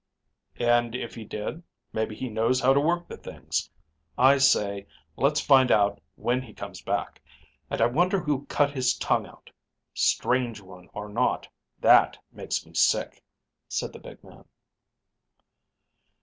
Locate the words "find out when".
5.39-6.41